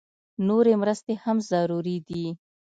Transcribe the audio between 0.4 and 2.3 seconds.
نورې مرستې هم ضروري دي